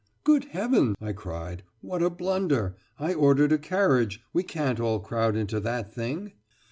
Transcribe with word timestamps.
"Good 0.23 0.45
heaven!" 0.45 0.95
I 0.99 1.13
cried, 1.13 1.61
"what 1.81 2.01
a 2.01 2.09
blunder! 2.09 2.75
I 2.97 3.13
ordered 3.13 3.51
a 3.51 3.59
carriage; 3.59 4.19
we 4.33 4.41
can't 4.41 4.79
all 4.79 4.99
crowd 4.99 5.35
into 5.35 5.59
that 5.59 5.93
thing!" 5.93 6.31